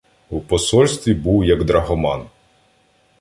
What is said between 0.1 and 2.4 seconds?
В посольстві був як драгоман.